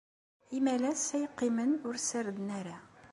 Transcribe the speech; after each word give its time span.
Imalas 0.59 1.01
ay 1.15 1.25
qqimen 1.31 1.71
ur 1.87 1.95
ssarden 1.99 2.47
ara. 2.59 2.77